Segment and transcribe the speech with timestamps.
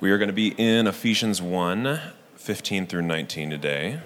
[0.00, 2.00] We are going to be in Ephesians 1
[2.36, 4.00] 15 through 19 today.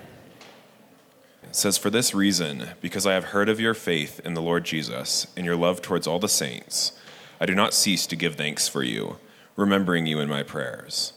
[1.42, 4.64] It says, For this reason, because I have heard of your faith in the Lord
[4.64, 6.92] Jesus and your love towards all the saints,
[7.40, 9.16] I do not cease to give thanks for you,
[9.56, 11.14] remembering you in my prayers,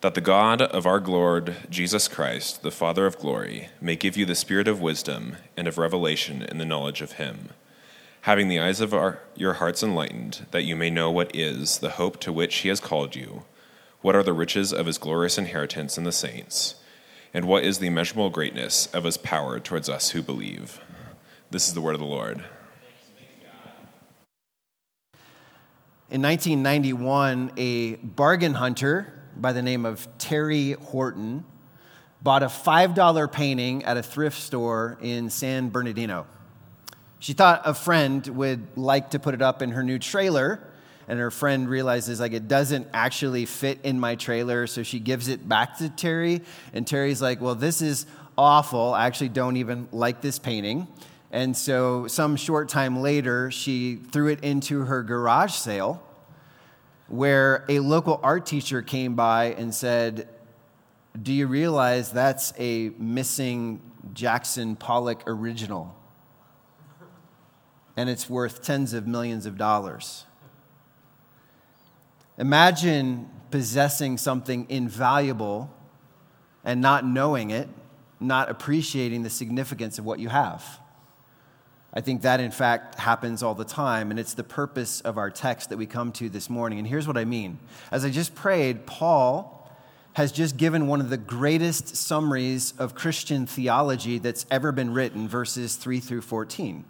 [0.00, 4.26] that the God of our Lord Jesus Christ, the Father of glory, may give you
[4.26, 7.50] the spirit of wisdom and of revelation in the knowledge of him
[8.22, 11.90] having the eyes of our, your hearts enlightened, that you may know what is the
[11.90, 13.44] hope to which he has called you
[14.00, 16.76] what are the riches of his glorious inheritance in the saints?
[17.34, 20.80] And what is the immeasurable greatness of his power towards us who believe?
[21.50, 22.44] This is the word of the Lord.
[26.10, 31.44] In 1991, a bargain hunter by the name of Teri Horton
[32.22, 36.26] bought a $5 painting at a thrift store in San Bernardino.
[37.18, 40.60] She thought a friend would like to put it up in her new trailer
[41.08, 45.26] and her friend realizes like it doesn't actually fit in my trailer so she gives
[45.28, 48.06] it back to teri and teri's like well this is
[48.38, 48.94] awful.
[48.94, 50.86] I actually don't even like this painting.
[51.32, 56.02] And so some short time later she threw it into her garage sale
[57.08, 60.28] where a local art teacher came by and said
[61.20, 63.82] do you realize that's a missing
[64.14, 65.94] jackson pollock original?
[67.96, 70.24] And it's worth tens of millions of dollars
[72.38, 75.74] Imagine possessing something invaluable
[76.64, 77.68] and not knowing it,
[78.20, 80.80] not appreciating the significance of what you have.
[81.92, 85.30] I think that, in fact, happens all the time, and it's the purpose of our
[85.30, 86.78] text that we come to this morning.
[86.78, 87.58] And here's what I mean.
[87.90, 89.54] As I just prayed, Paul
[90.12, 95.26] has just given one of the greatest summaries of Christian theology that's ever been written,
[95.26, 96.84] verses 3 through 14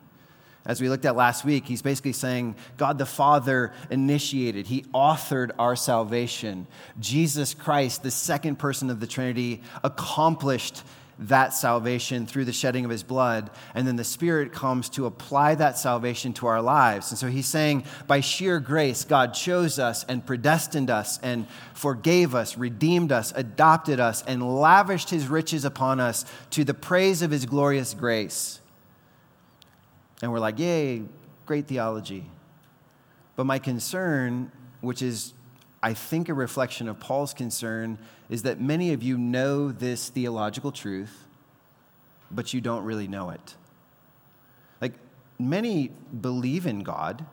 [0.69, 5.51] as we looked at last week, he's basically saying God the Father initiated, he authored
[5.59, 6.67] our salvation.
[7.01, 10.83] Jesus Christ, the second person of the Trinity, accomplished
[11.21, 13.51] that salvation through the shedding of his blood.
[13.75, 17.11] And then the Spirit comes to apply that salvation to our lives.
[17.11, 22.35] And so he's saying, by sheer grace, God chose us and predestined us and forgave
[22.35, 27.31] us, redeemed us, adopted us, and lavished his riches upon us to the praise of
[27.31, 28.61] his glorious grace.
[30.23, 31.03] And we're like, yay,
[31.47, 32.25] great theology.
[33.37, 35.33] But my concern, which is,
[35.83, 40.73] I think, a reflection of Paul's concern, is that many of you know this theological
[40.73, 41.27] truth,
[42.31, 43.55] but you don't really know it.
[44.81, 44.95] Like,
[45.39, 47.25] many believe in God,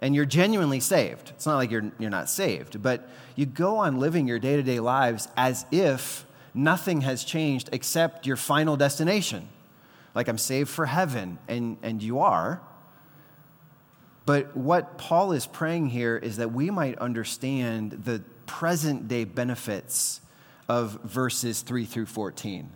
[0.00, 1.30] and you're genuinely saved.
[1.30, 4.62] It's not like you're, you're not saved, but you go on living your day to
[4.62, 9.48] day lives as if nothing has changed except your final destination
[10.18, 12.60] like I'm saved for heaven, and, and you are.
[14.26, 20.20] But what Paul is praying here is that we might understand the present day benefits
[20.68, 22.68] of verses 3 through 14.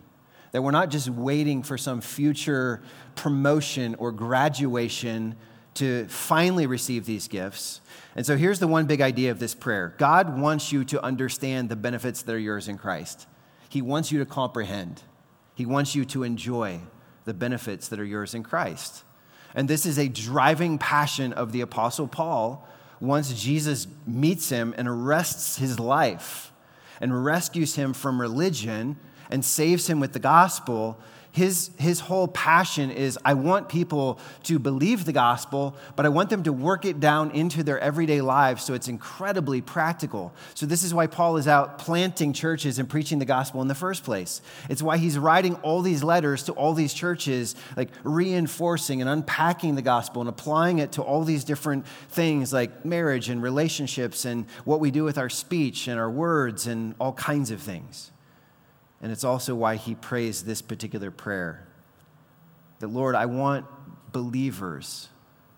[0.53, 2.81] That we're not just waiting for some future
[3.15, 5.35] promotion or graduation
[5.73, 7.81] to finally receive these gifts.
[8.15, 11.67] And so here's the one big idea of this prayer God wants you to understand
[11.67, 13.27] the benefits that are yours in Christ,
[13.67, 15.01] He wants you to comprehend,
[15.55, 16.79] He wants you to enjoy
[17.25, 19.03] the benefits that are yours in Christ.
[19.55, 22.67] And this is a driving passion of the Apostle Paul
[22.99, 26.51] once Jesus meets him and arrests his life
[27.01, 28.97] and rescues him from religion
[29.29, 30.99] and saves him with the gospel
[31.33, 36.29] his, his whole passion is I want people to believe the gospel, but I want
[36.29, 40.31] them to work it down into their everyday lives so it's incredibly practical.
[40.53, 43.73] So, this is why Paul is out planting churches and preaching the gospel in the
[43.73, 44.41] first place.
[44.69, 49.73] It's why he's writing all these letters to all these churches, like reinforcing and unpacking
[49.73, 54.45] the gospel and applying it to all these different things like marriage and relationships and
[54.65, 58.11] what we do with our speech and our words and all kinds of things.
[59.03, 61.67] And it's also why he prays this particular prayer
[62.79, 63.65] that, Lord, I want
[64.13, 65.09] believers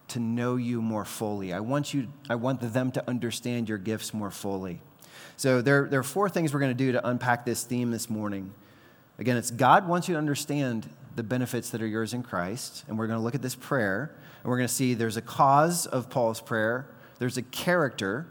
[0.09, 1.53] to know you more fully.
[1.53, 4.81] I want, you, I want them to understand your gifts more fully.
[5.37, 8.09] So there, there are four things we're going to do to unpack this theme this
[8.09, 8.51] morning.
[9.19, 12.83] Again, it's God wants you to understand the benefits that are yours in Christ.
[12.87, 15.21] And we're going to look at this prayer, and we're going to see there's a
[15.21, 16.87] cause of Paul's prayer,
[17.19, 18.27] there's a character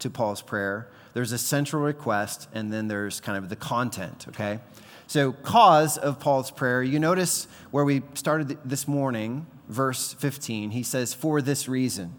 [0.00, 4.60] to Paul's prayer, there's a central request, and then there's kind of the content, okay?
[5.06, 10.82] So, cause of Paul's prayer, you notice where we started this morning, verse 15, he
[10.82, 12.14] says, for this reason.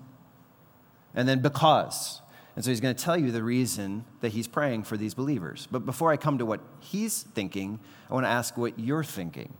[1.15, 2.21] And then because.
[2.55, 5.67] And so he's going to tell you the reason that he's praying for these believers.
[5.71, 7.79] But before I come to what he's thinking,
[8.09, 9.53] I want to ask what you're thinking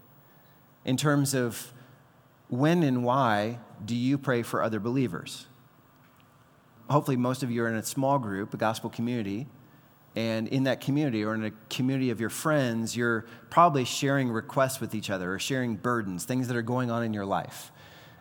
[0.83, 1.71] in terms of
[2.49, 5.47] when and why do you pray for other believers?
[6.91, 9.47] Hopefully most of you are in a small group, a gospel community,
[10.15, 14.81] And in that community or in a community of your friends, you're probably sharing requests
[14.81, 17.71] with each other or sharing burdens, things that are going on in your life.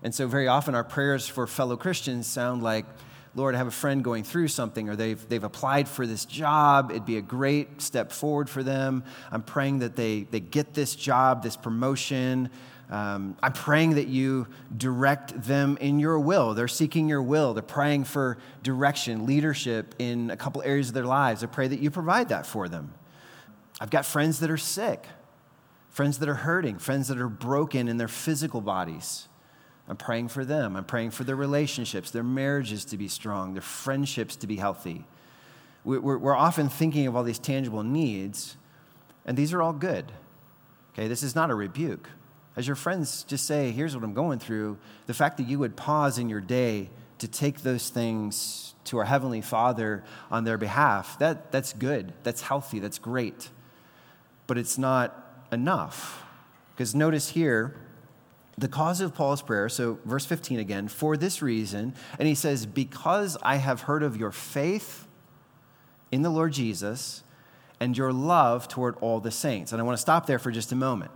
[0.03, 2.87] And so, very often, our prayers for fellow Christians sound like,
[3.35, 6.91] Lord, I have a friend going through something, or they've, they've applied for this job.
[6.91, 9.05] It'd be a great step forward for them.
[9.31, 12.51] I'm praying that they, they get this job, this promotion.
[12.91, 16.55] Um, I'm praying that you direct them in your will.
[16.55, 17.55] They're seeking your will.
[17.55, 21.45] They're praying for direction, leadership in a couple areas of their lives.
[21.45, 22.93] I pray that you provide that for them.
[23.81, 25.07] I've got friends that are sick,
[25.89, 29.29] friends that are hurting, friends that are broken in their physical bodies.
[29.89, 30.77] I'm praying for them.
[30.77, 35.05] I'm praying for their relationships, their marriages to be strong, their friendships to be healthy.
[35.85, 38.57] We're, we're often thinking of all these tangible needs,
[39.25, 40.13] and these are all good.
[40.93, 42.09] Okay, this is not a rebuke.
[42.56, 45.76] As your friends just say, here's what I'm going through, the fact that you would
[45.76, 51.19] pause in your day to take those things to our Heavenly Father on their behalf,
[51.19, 52.12] that, that's good.
[52.23, 52.79] That's healthy.
[52.79, 53.50] That's great.
[54.47, 56.25] But it's not enough.
[56.75, 57.76] Because notice here,
[58.58, 62.67] the cause of Paul's prayer, so verse 15 again, for this reason, and he says,
[62.67, 65.06] Because I have heard of your faith
[66.11, 67.23] in the Lord Jesus
[67.79, 69.73] and your love toward all the saints.
[69.73, 71.11] And I want to stop there for just a moment.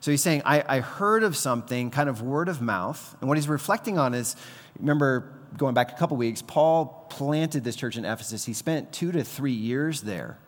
[0.00, 3.16] So he's saying, I, I heard of something, kind of word of mouth.
[3.20, 4.36] And what he's reflecting on is,
[4.78, 8.44] remember, going back a couple weeks, Paul planted this church in Ephesus.
[8.44, 10.38] He spent two to three years there,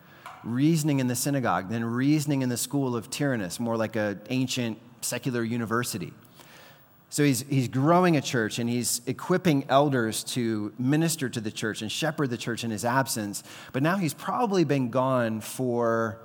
[0.43, 4.79] reasoning in the synagogue, then reasoning in the school of Tyrannus, more like an ancient
[5.01, 6.13] secular university.
[7.09, 11.81] So he's, he's growing a church and he's equipping elders to minister to the church
[11.81, 13.43] and shepherd the church in his absence.
[13.73, 16.21] But now he's probably been gone for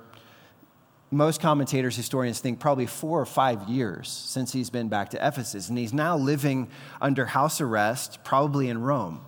[1.09, 5.69] most commentators, historians think probably four or five years since he's been back to Ephesus.
[5.69, 6.69] And he's now living
[7.01, 9.21] under house arrest, probably in Rome.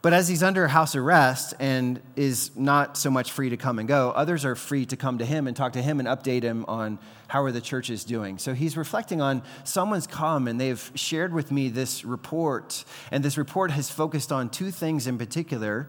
[0.00, 3.88] But as he's under house arrest and is not so much free to come and
[3.88, 6.64] go, others are free to come to him and talk to him and update him
[6.68, 8.38] on how are the churches doing.
[8.38, 12.84] So he's reflecting on someone's come and they've shared with me this report.
[13.10, 15.88] And this report has focused on two things in particular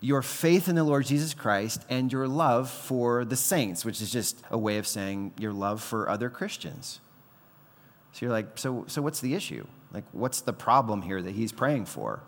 [0.00, 4.10] your faith in the Lord Jesus Christ and your love for the saints, which is
[4.10, 7.00] just a way of saying your love for other Christians.
[8.12, 9.66] So you're like, so, so what's the issue?
[9.92, 12.22] Like, what's the problem here that he's praying for?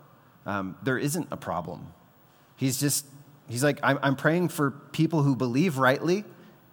[0.45, 1.93] Um, there isn't a problem.
[2.57, 3.05] He's just,
[3.49, 6.25] he's like, I'm, I'm praying for people who believe rightly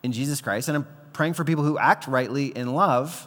[0.03, 3.26] in Jesus Christ, and I'm praying for people who act rightly in love.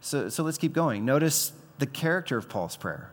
[0.00, 1.04] So, so let's keep going.
[1.04, 3.12] Notice the character of Paul's prayer.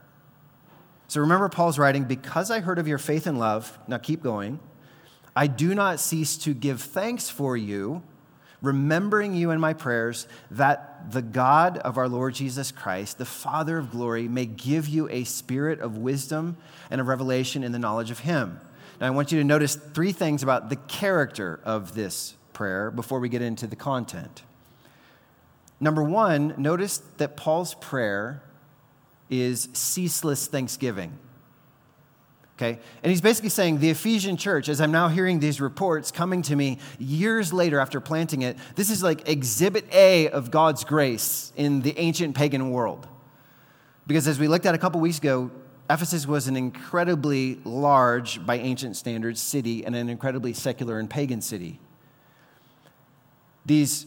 [1.08, 4.58] So remember Paul's writing, because I heard of your faith and love, now keep going,
[5.34, 8.02] I do not cease to give thanks for you,
[8.62, 13.78] remembering you in my prayers, that the God of our Lord Jesus Christ, the Father
[13.78, 16.56] of glory, may give you a spirit of wisdom
[16.90, 18.60] and of revelation in the knowledge of him.
[19.00, 23.20] Now I want you to notice three things about the character of this prayer before
[23.20, 24.42] we get into the content.
[25.78, 28.42] Number one, notice that Paul's prayer
[29.30, 31.18] is ceaseless thanksgiving.
[32.56, 32.78] Okay?
[33.02, 36.56] And he's basically saying the Ephesian church, as I'm now hearing these reports coming to
[36.56, 41.82] me years later after planting it, this is like exhibit A of God's grace in
[41.82, 43.06] the ancient pagan world.
[44.06, 45.50] Because as we looked at a couple weeks ago,
[45.90, 51.40] Ephesus was an incredibly large, by ancient standards, city and an incredibly secular and pagan
[51.40, 51.78] city.
[53.66, 54.06] These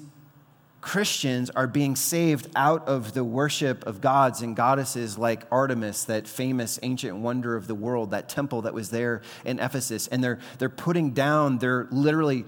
[0.89, 6.27] Christians are being saved out of the worship of gods and goddesses like Artemis, that
[6.27, 10.07] famous ancient wonder of the world, that temple that was there in Ephesus.
[10.07, 12.43] And they're, they're putting down their literally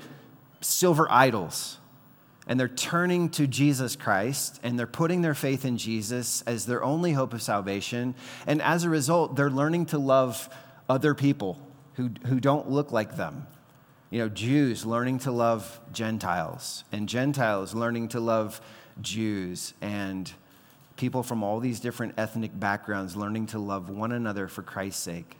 [0.60, 1.78] silver idols.
[2.48, 6.84] And they're turning to Jesus Christ and they're putting their faith in Jesus as their
[6.84, 8.16] only hope of salvation.
[8.48, 10.50] And as a result, they're learning to love
[10.90, 11.62] other people
[11.94, 13.46] who, who don't look like them
[14.12, 18.62] you know, Jews learning to love Gentiles, and Gentiles learning to love
[19.00, 20.32] Jews, and
[20.98, 25.38] people from all these different ethnic backgrounds learning to love one another for Christ's sake.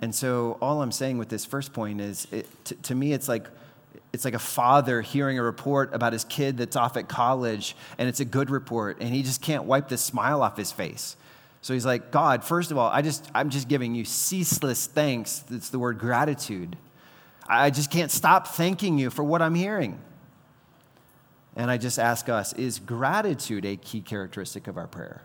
[0.00, 3.28] And so, all I'm saying with this first point is it, to, to me, it's
[3.28, 3.46] like,
[4.12, 8.08] it's like a father hearing a report about his kid that's off at college, and
[8.08, 11.16] it's a good report, and he just can't wipe the smile off his face.
[11.62, 15.44] So he's like, God, first of all, I just, I'm just giving you ceaseless thanks.
[15.48, 16.76] It's the word gratitude.
[17.46, 20.00] I just can't stop thanking you for what I'm hearing.
[21.56, 25.22] And I just ask us is gratitude a key characteristic of our prayer?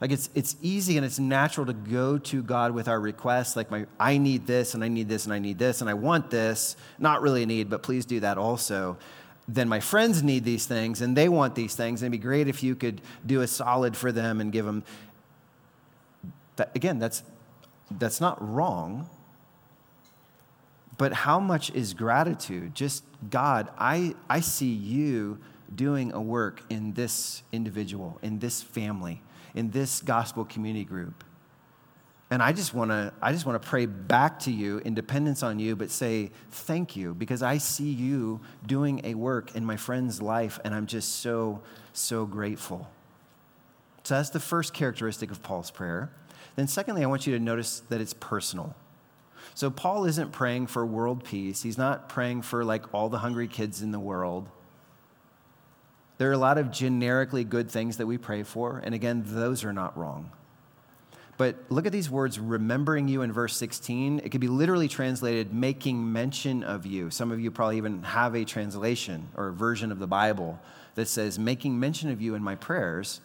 [0.00, 3.70] Like it's, it's easy and it's natural to go to God with our requests, like
[3.70, 6.30] my, I need this and I need this and I need this and I want
[6.30, 6.76] this.
[6.98, 8.98] Not really a need, but please do that also.
[9.48, 12.02] Then my friends need these things and they want these things.
[12.02, 14.84] And it'd be great if you could do a solid for them and give them.
[16.56, 17.22] That, again, that's,
[17.90, 19.08] that's not wrong.
[20.98, 22.74] But how much is gratitude?
[22.74, 25.38] Just, God, I, I see you
[25.74, 29.22] doing a work in this individual, in this family,
[29.54, 31.24] in this gospel community group.
[32.28, 35.44] And I just want to I just want to pray back to you in dependence
[35.44, 39.76] on you but say thank you because I see you doing a work in my
[39.76, 41.62] friend's life and I'm just so
[41.92, 42.90] so grateful.
[44.02, 46.10] So that's the first characteristic of Paul's prayer.
[46.56, 48.74] Then secondly I want you to notice that it's personal.
[49.56, 51.62] So Paul isn't praying for world peace.
[51.62, 54.50] He's not praying for like all the hungry kids in the world.
[56.18, 59.64] There are a lot of generically good things that we pray for and again those
[59.64, 60.30] are not wrong.
[61.38, 64.20] But look at these words, remembering you in verse 16.
[64.22, 67.08] It could be literally translated, making mention of you.
[67.08, 70.58] Some of you probably even have a translation or a version of the Bible
[70.96, 73.20] that says, making mention of you in my prayers.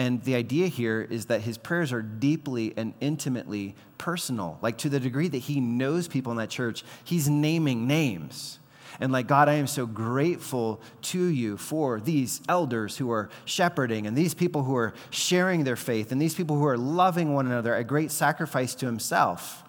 [0.00, 4.58] And the idea here is that his prayers are deeply and intimately personal.
[4.62, 8.60] Like to the degree that he knows people in that church, he's naming names.
[8.98, 14.06] And like, God, I am so grateful to you for these elders who are shepherding
[14.06, 17.44] and these people who are sharing their faith and these people who are loving one
[17.44, 19.62] another, a great sacrifice to himself.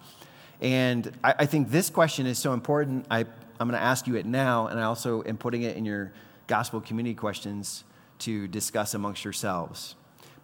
[0.62, 3.04] And I, I think this question is so important.
[3.10, 3.26] I,
[3.60, 6.10] I'm going to ask you it now, and I also am putting it in your
[6.46, 7.84] gospel community questions
[8.20, 9.94] to discuss amongst yourselves.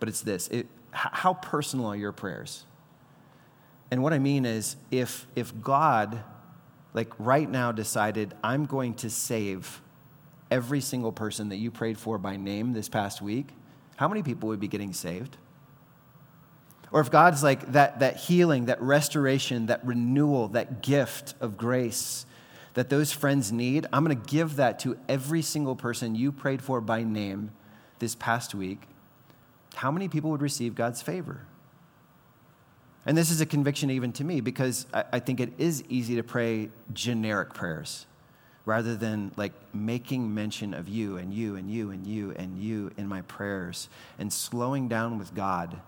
[0.01, 2.65] But it's this it, how personal are your prayers?
[3.91, 6.23] And what I mean is, if, if God
[6.95, 9.81] like right now decided, I'm going to save
[10.51, 13.49] every single person that you prayed for by name this past week,
[13.97, 15.37] how many people would be getting saved?
[16.91, 22.25] Or if God's like that, that healing, that restoration, that renewal, that gift of grace
[22.75, 26.63] that those friends need, I'm going to give that to every single person you prayed
[26.63, 27.51] for by name
[27.99, 28.83] this past week.
[29.79, 31.43] How many people would receive God's favor?
[33.07, 36.17] And this is a conviction even to me because I, I think it is easy
[36.17, 38.07] to pray generic prayers
[38.65, 42.91] rather than like making mention of you and you and you and you and you
[42.97, 45.81] in my prayers and slowing down with God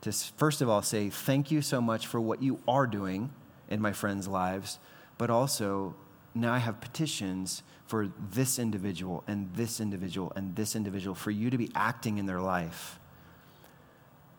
[0.00, 3.30] to first of all say thank you so much for what you are doing
[3.68, 4.78] in my friends' lives,
[5.18, 5.94] but also
[6.34, 11.50] now I have petitions for this individual and this individual and this individual for you
[11.50, 12.98] to be acting in their life.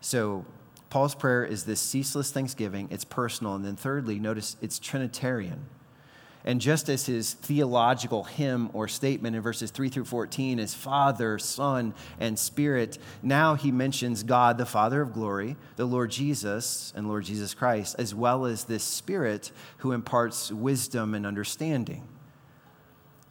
[0.00, 0.44] So
[0.90, 3.54] Paul's prayer is this ceaseless thanksgiving, it's personal.
[3.54, 5.66] And then, thirdly, notice it's Trinitarian.
[6.46, 11.40] And just as his theological hymn or statement in verses 3 through 14 is Father,
[11.40, 17.08] Son, and Spirit, now he mentions God, the Father of glory, the Lord Jesus and
[17.08, 22.06] Lord Jesus Christ, as well as this Spirit who imparts wisdom and understanding.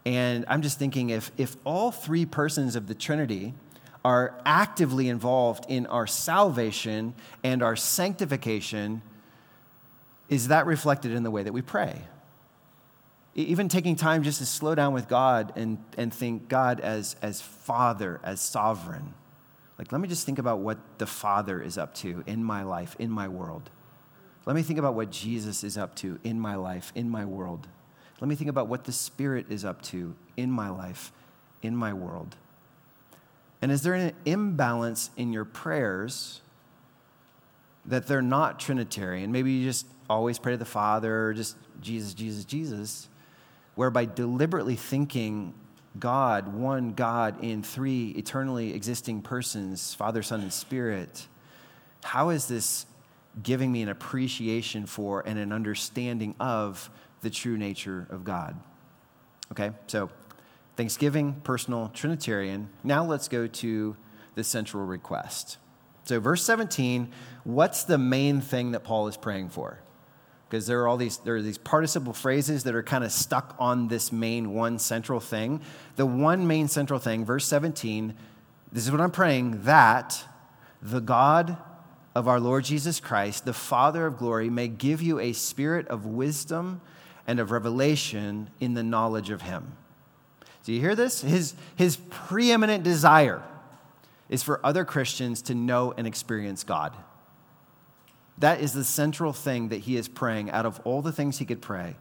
[0.05, 3.53] And I'm just thinking if, if all three persons of the Trinity
[4.05, 9.01] are actively involved in our salvation and our sanctification,
[10.29, 12.03] is that reflected in the way that we pray?
[13.33, 17.41] Even taking time just to slow down with God and, and think God as, as
[17.41, 19.15] Father, as sovereign.
[19.79, 22.95] Like, let me just think about what the Father is up to in my life,
[22.99, 23.71] in my world.
[24.45, 27.67] Let me think about what Jesus is up to in my life, in my world.
[28.21, 31.11] Let me think about what the Spirit is up to in my life,
[31.63, 32.35] in my world.
[33.65, 36.41] And is there an imbalance in your prayers
[37.83, 39.31] that they're not Trinitarian?
[39.31, 43.09] Maybe you just always pray to the Father, or just Jesus, Jesus, Jesus,
[43.73, 45.55] whereby deliberately thinking
[45.97, 51.25] God, one God in three eternally existing persons, Father, Son, and Spirit.
[52.03, 52.85] How is this
[53.41, 56.87] giving me an appreciation for and an understanding of
[57.21, 58.61] the true nature of God?
[59.53, 60.11] Okay, so
[60.75, 62.69] Thanksgiving, personal, Trinitarian.
[62.83, 63.95] Now let's go to
[64.35, 65.57] the central request.
[66.03, 67.11] So, verse 17,
[67.43, 69.79] what's the main thing that Paul is praying for?
[70.47, 73.55] Because there are all these, there are these participle phrases that are kind of stuck
[73.57, 75.61] on this main one central thing.
[75.95, 78.13] The one main central thing, verse 17,
[78.71, 80.23] this is what I'm praying that
[80.81, 81.57] the God
[82.13, 86.05] of our Lord Jesus Christ, the Father of glory, may give you a spirit of
[86.05, 86.81] wisdom
[87.25, 89.75] and of revelation in the knowledge of him
[90.65, 91.21] do you hear this?
[91.21, 93.43] His, his preeminent desire
[94.29, 96.95] is for other Christians to know and experience God.
[98.39, 101.45] That is the central thing that he is praying out of all the things he
[101.45, 101.95] could pray.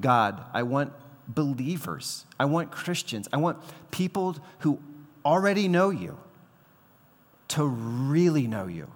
[0.00, 0.92] God, I want
[1.26, 3.58] believers, I want Christians, I want
[3.90, 4.78] people who
[5.24, 6.18] already know you
[7.48, 8.90] to really know you.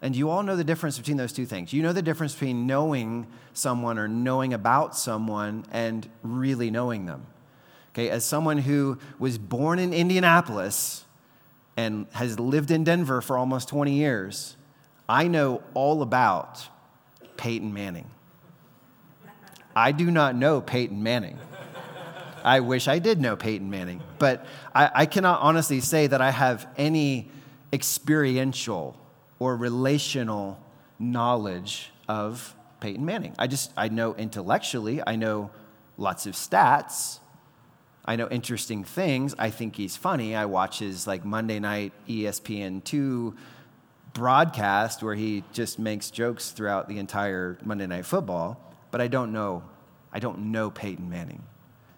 [0.00, 1.72] And you all know the difference between those two things.
[1.72, 7.26] You know the difference between knowing someone or knowing about someone and really knowing them.
[7.90, 11.04] Okay, as someone who was born in Indianapolis
[11.76, 14.56] and has lived in Denver for almost 20 years,
[15.08, 16.68] I know all about
[17.36, 18.10] Peyton Manning.
[19.74, 21.38] I do not know Peyton Manning.
[22.44, 26.30] I wish I did know Peyton Manning, but I, I cannot honestly say that I
[26.30, 27.30] have any
[27.72, 28.96] experiential
[29.38, 30.58] or relational
[30.98, 33.34] knowledge of Peyton Manning.
[33.38, 35.50] I just, I know intellectually, I know
[35.96, 37.18] lots of stats.
[38.08, 39.34] I know interesting things.
[39.38, 40.34] I think he's funny.
[40.34, 43.36] I watch his like Monday night ESPN2
[44.14, 48.58] broadcast where he just makes jokes throughout the entire Monday night football,
[48.90, 49.62] but I don't know
[50.10, 51.42] I don't know Peyton Manning.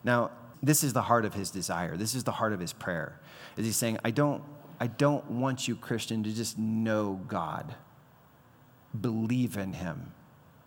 [0.02, 1.96] Now, this is the heart of his desire.
[1.96, 3.20] This is the heart of his prayer.
[3.56, 4.42] Is he's saying, I don't
[4.80, 7.76] I don't want you Christian to just know God.
[9.00, 10.12] Believe in him.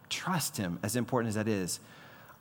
[0.08, 1.82] Trust him as important as that is.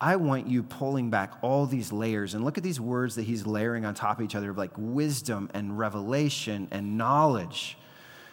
[0.03, 3.47] I want you pulling back all these layers and look at these words that he's
[3.47, 7.79] layering on top of each other of like wisdom and revelation and knowledge.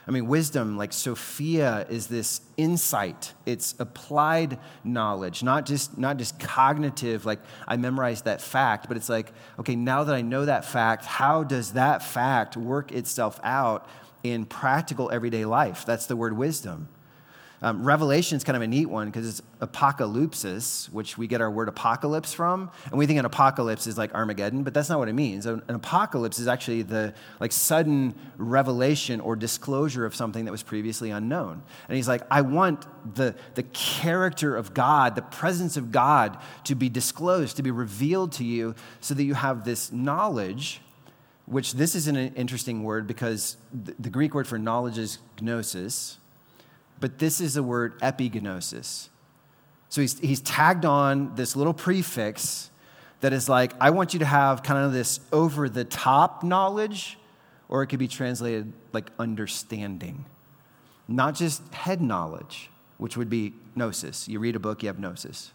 [0.07, 3.35] I mean, wisdom, like Sophia, is this insight.
[3.45, 9.07] It's applied knowledge, not just, not just cognitive, like I memorized that fact, but it's
[9.07, 13.87] like, okay, now that I know that fact, how does that fact work itself out
[14.23, 15.85] in practical everyday life?
[15.85, 16.89] That's the word wisdom.
[17.61, 21.51] Um, Revelation is kind of a neat one because it's apocalypsis, which we get our
[21.51, 22.71] word apocalypse from.
[22.85, 25.45] And we think an apocalypse is like Armageddon, but that's not what it means.
[25.45, 31.11] An apocalypse is actually the like sudden revelation or disclosure of something that was previously
[31.11, 31.61] unknown.
[31.89, 32.85] And he's like, I want
[33.15, 38.31] the, the character of God, the presence of God to be disclosed, to be revealed
[38.33, 40.81] to you so that you have this knowledge
[41.45, 46.19] which this is an interesting word because the Greek word for knowledge is gnosis,
[46.99, 49.09] but this is the word epignosis.
[49.89, 52.69] So he's, he's tagged on this little prefix
[53.21, 57.17] that is like, I want you to have kind of this over the top knowledge,
[57.67, 60.25] or it could be translated like understanding.
[61.07, 64.27] Not just head knowledge, which would be gnosis.
[64.27, 65.51] You read a book, you have gnosis.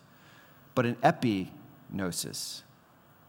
[0.75, 2.63] But an epignosis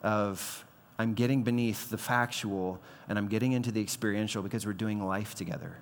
[0.01, 0.65] of
[0.98, 5.36] I'm getting beneath the factual and I'm getting into the experiential because we're doing life
[5.36, 5.78] together.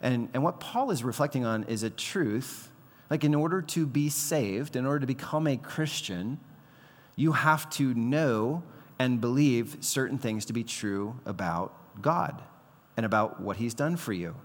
[0.00, 2.70] And, and what Paul is reflecting on is a truth.
[3.10, 6.38] Like, in order to be saved, in order to become a Christian,
[7.16, 8.62] you have to know
[8.98, 12.40] and believe certain things to be true about God
[12.96, 14.36] and about what He's done for you.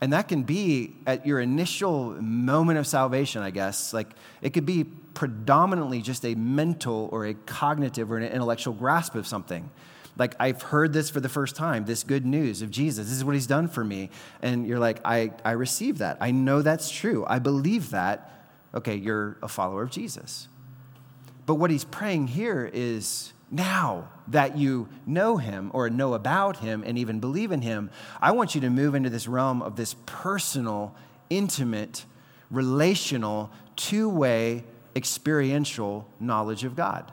[0.00, 3.92] And that can be at your initial moment of salvation, I guess.
[3.92, 4.08] Like,
[4.42, 9.26] it could be predominantly just a mental or a cognitive or an intellectual grasp of
[9.26, 9.70] something
[10.18, 13.06] like I've heard this for the first time, this good news of Jesus.
[13.06, 14.10] This is what he's done for me.
[14.42, 16.18] And you're like, I, I receive that.
[16.20, 17.24] I know that's true.
[17.26, 18.30] I believe that.
[18.74, 20.48] Okay, you're a follower of Jesus.
[21.46, 26.82] But what he's praying here is now that you know him or know about him
[26.84, 29.94] and even believe in him, I want you to move into this realm of this
[30.04, 30.94] personal,
[31.30, 32.04] intimate,
[32.50, 37.10] relational, two way, experiential knowledge of God.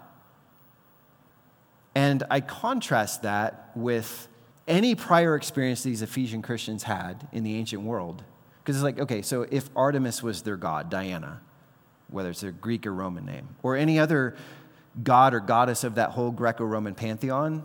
[1.96, 4.28] And I contrast that with
[4.68, 8.24] any prior experience these Ephesian Christians had in the ancient world.
[8.62, 11.42] Because it's like, okay, so if Artemis was their god, Diana,
[12.10, 14.36] whether it's a Greek or Roman name, or any other
[15.04, 17.64] god or goddess of that whole Greco Roman pantheon,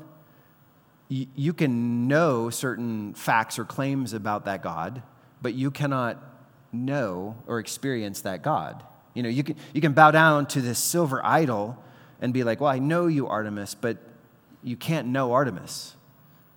[1.09, 5.03] you can know certain facts or claims about that god,
[5.43, 6.23] but you cannot
[6.73, 8.85] know or experience that god.
[9.14, 11.83] You know, you can, you can bow down to this silver idol
[12.21, 13.97] and be like, well, I know you, Artemis, but
[14.62, 15.96] you can't know Artemis.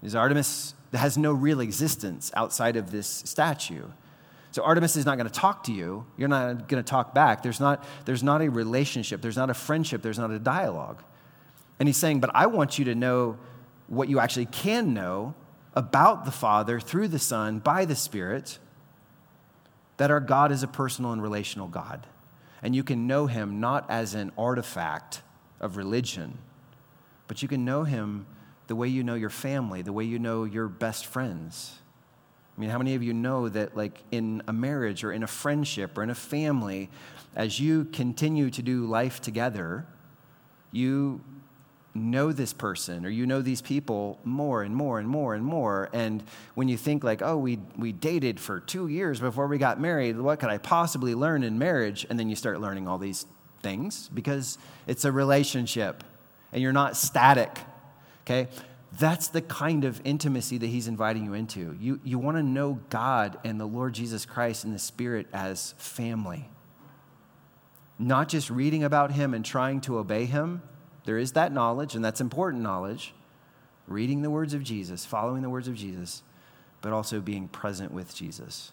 [0.02, 3.86] Because Artemis has no real existence outside of this statue.
[4.52, 6.06] So Artemis is not going to talk to you.
[6.18, 7.42] You're not going to talk back.
[7.42, 9.22] There's not, there's not a relationship.
[9.22, 10.02] There's not a friendship.
[10.02, 11.02] There's not a dialogue.
[11.80, 13.38] And he's saying, but I want you to know
[13.88, 15.34] what you actually can know
[15.74, 18.60] about the Father through the Son by the Spirit,
[19.98, 22.06] that our God is a personal and relational God.
[22.62, 25.22] And you can know him not as an artifact
[25.60, 26.38] of religion
[27.34, 28.28] but you can know him
[28.68, 31.80] the way you know your family, the way you know your best friends.
[32.56, 35.28] I mean, how many of you know that, like, in a marriage or in a
[35.28, 36.92] friendship or in a family,
[37.36, 39.88] as you continue to do life together,
[40.72, 41.22] you
[41.96, 45.90] know this person or you know these people more and more and more and more.
[45.92, 49.82] And when you think, like, oh, we, we dated for two years before we got
[49.82, 52.06] married, what could I possibly learn in marriage?
[52.12, 53.26] And then you start learning all these
[53.64, 56.04] things because it's a relationship
[56.54, 57.60] and you're not static,
[58.22, 58.48] okay?
[59.00, 61.76] That's the kind of intimacy that he's inviting you into.
[61.80, 65.74] You, you want to know God and the Lord Jesus Christ and the Spirit as
[65.78, 66.50] family.
[67.98, 70.62] Not just reading about him and trying to obey him.
[71.06, 73.14] There is that knowledge, and that's important knowledge.
[73.88, 76.22] Reading the words of Jesus, following the words of Jesus,
[76.82, 78.72] but also being present with Jesus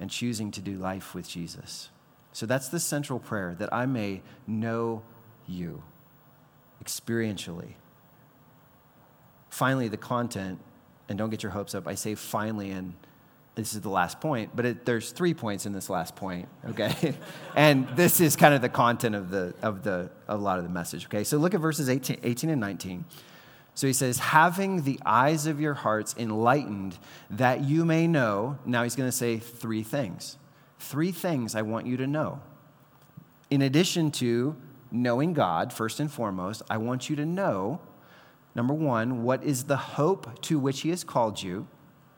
[0.00, 1.90] and choosing to do life with Jesus.
[2.32, 5.02] So that's the central prayer that I may know
[5.46, 5.84] you
[6.84, 7.72] experientially.
[9.50, 10.58] Finally, the content,
[11.08, 11.86] and don't get your hopes up.
[11.86, 12.94] I say finally, and
[13.54, 17.14] this is the last point, but it, there's three points in this last point, okay?
[17.54, 20.64] and this is kind of the content of, the, of, the, of a lot of
[20.64, 21.22] the message, okay?
[21.22, 23.04] So look at verses 18, 18 and 19.
[23.76, 26.98] So he says, having the eyes of your hearts enlightened,
[27.30, 28.58] that you may know.
[28.64, 30.36] Now he's going to say three things.
[30.78, 32.40] Three things I want you to know.
[33.50, 34.56] In addition to
[34.90, 37.80] knowing God, first and foremost, I want you to know
[38.54, 41.66] number one, what is the hope to which he has called you?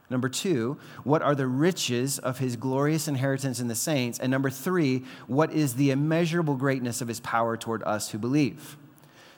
[0.08, 4.18] Number two, what are the riches of his glorious inheritance in the saints?
[4.18, 8.76] And number three, what is the immeasurable greatness of his power toward us who believe?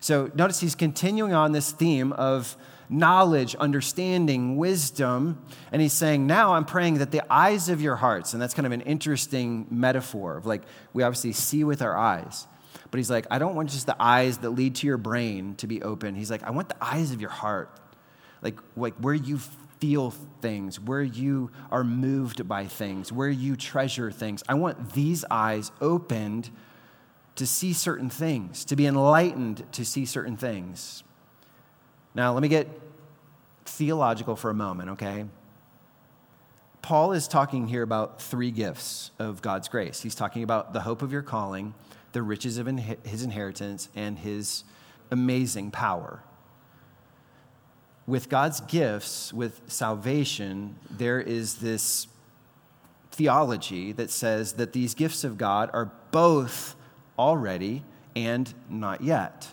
[0.01, 2.57] So notice he's continuing on this theme of
[2.91, 5.43] knowledge, understanding, wisdom.
[5.73, 8.67] And he's saying, now I'm praying that the eyes of your hearts, and that's kind
[8.67, 10.63] of an interesting metaphor of like,
[10.93, 12.47] we obviously see with our eyes.
[12.91, 15.67] But he's like, I don't want just the eyes that lead to your brain to
[15.67, 16.15] be open.
[16.15, 17.71] He's like, I want the eyes of your heart,
[18.41, 19.39] like, like where you
[19.79, 24.43] feel things, where you are moved by things, where you treasure things.
[24.49, 26.51] I want these eyes opened
[27.37, 31.05] to see certain things, to be enlightened to see certain things.
[32.15, 32.69] Now, let me get
[33.65, 35.27] theological for a moment, okay?
[36.83, 40.01] Paul is talking here about three gifts of God's grace.
[40.01, 41.75] He's talking about the hope of your calling,
[42.13, 44.65] the riches of his inheritance, and his
[45.11, 46.23] amazing power.
[48.07, 52.07] With God's gifts, with salvation, there is this
[53.11, 56.75] theology that says that these gifts of God are both
[57.19, 57.83] already
[58.17, 59.49] and not yet.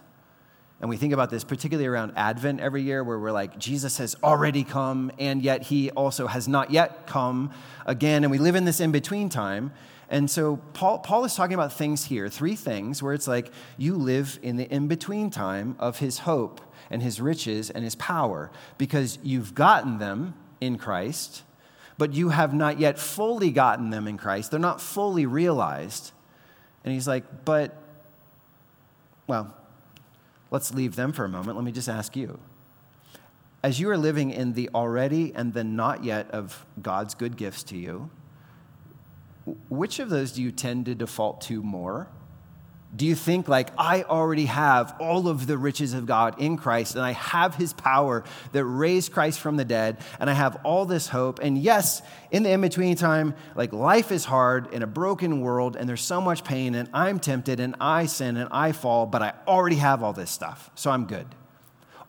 [0.80, 4.16] And we think about this particularly around Advent every year, where we're like, Jesus has
[4.24, 7.52] already come, and yet he also has not yet come
[7.86, 8.24] again.
[8.24, 9.72] And we live in this in between time.
[10.10, 13.96] And so Paul, Paul is talking about things here, three things, where it's like you
[13.96, 18.52] live in the in between time of his hope and his riches and his power,
[18.78, 21.44] because you've gotten them in Christ,
[21.98, 24.52] but you have not yet fully gotten them in Christ.
[24.52, 26.12] They're not fully realized.
[26.84, 27.76] And he's like, but,
[29.26, 29.56] well,
[30.52, 31.58] let's leave them for a moment.
[31.58, 32.40] Let me just ask you.
[33.64, 37.64] As you are living in the already and the not yet of God's good gifts
[37.64, 38.12] to you,
[39.70, 42.08] which of those do you tend to default to more?
[42.96, 46.96] Do you think, like, I already have all of the riches of God in Christ,
[46.96, 50.86] and I have his power that raised Christ from the dead, and I have all
[50.86, 51.40] this hope?
[51.40, 55.76] And yes, in the in between time, like, life is hard in a broken world,
[55.76, 59.22] and there's so much pain, and I'm tempted, and I sin, and I fall, but
[59.22, 61.28] I already have all this stuff, so I'm good.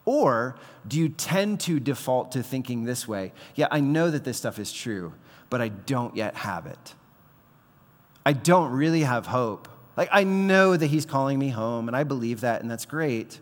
[0.05, 0.55] Or
[0.87, 3.33] do you tend to default to thinking this way?
[3.57, 5.15] Yeah, I know that this stuff is true,
[5.51, 6.95] but I don't yet have it.
[8.27, 12.05] I don't really have hope like, I know that he's calling me home, and I
[12.05, 13.41] believe that, and that's great.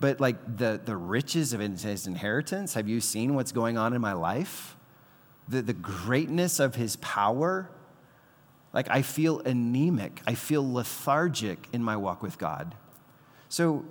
[0.00, 4.00] But, like, the, the riches of his inheritance, have you seen what's going on in
[4.00, 4.76] my life?
[5.48, 7.70] The, the greatness of his power?
[8.72, 10.20] Like, I feel anemic.
[10.26, 12.74] I feel lethargic in my walk with God.
[13.48, 13.84] So,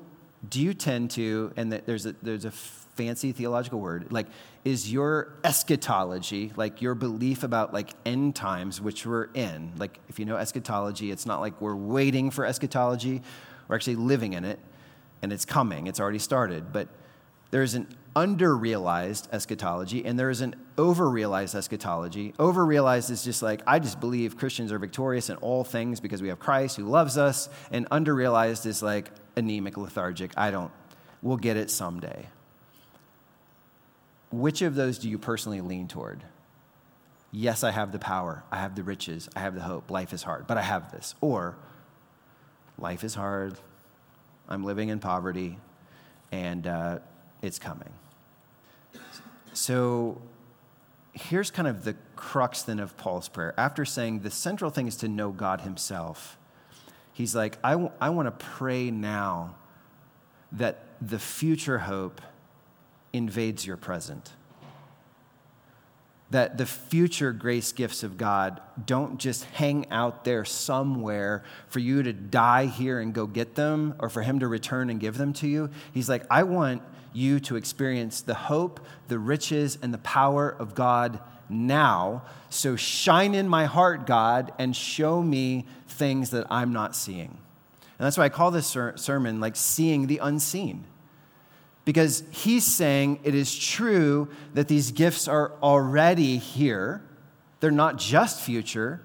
[0.47, 2.51] do you tend to, and there's a, there's a
[2.97, 4.27] fancy theological word, like,
[4.65, 9.71] is your eschatology, like your belief about like end times, which we're in.
[9.77, 13.21] Like, if you know eschatology, it's not like we're waiting for eschatology,
[13.67, 14.59] we're actually living in it,
[15.21, 16.73] and it's coming, it's already started.
[16.73, 16.89] But
[17.51, 22.33] there's an under-realized eschatology and there is an over-realized eschatology.
[22.39, 26.29] Over-realized is just like I just believe Christians are victorious in all things because we
[26.29, 30.31] have Christ who loves us, and under-realized is like anemic, lethargic.
[30.35, 30.71] I don't.
[31.21, 32.27] We'll get it someday.
[34.31, 36.23] Which of those do you personally lean toward?
[37.31, 39.91] Yes, I have the power, I have the riches, I have the hope.
[39.91, 41.13] Life is hard, but I have this.
[41.21, 41.57] Or,
[42.79, 43.57] life is hard,
[44.47, 45.59] I'm living in poverty,
[46.31, 46.99] and uh,
[47.41, 47.91] it's coming.
[49.53, 50.21] So,
[51.13, 53.53] here's kind of the crux then of Paul's prayer.
[53.57, 56.37] After saying the central thing is to know God Himself,
[57.13, 59.55] he's like, I, w- I want to pray now
[60.51, 62.21] that the future hope
[63.17, 64.33] invades your present.
[66.29, 72.03] That the future grace gifts of God don't just hang out there somewhere for you
[72.03, 75.33] to die here and go get them or for Him to return and give them
[75.33, 75.69] to you.
[75.93, 76.81] He's like, I want
[77.13, 82.23] you to experience the hope, the riches, and the power of God now.
[82.49, 87.37] So shine in my heart, God, and show me things that I'm not seeing.
[87.99, 90.85] And that's why I call this ser- sermon like seeing the unseen
[91.87, 97.01] because he's saying it is true that these gifts are already here.
[97.61, 99.01] They're not just future,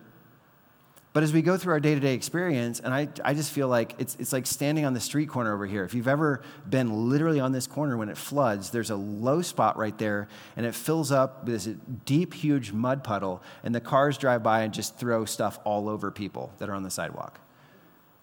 [1.12, 3.68] But as we go through our day to day experience, and I, I just feel
[3.68, 5.84] like it's, it's like standing on the street corner over here.
[5.84, 9.76] If you've ever been literally on this corner when it floods, there's a low spot
[9.76, 14.16] right there, and it fills up with this deep, huge mud puddle, and the cars
[14.16, 17.38] drive by and just throw stuff all over people that are on the sidewalk.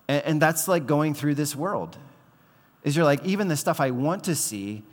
[0.07, 1.95] And, and that's like going through this world.
[2.83, 4.83] Is you're like, even the stuff I want to see,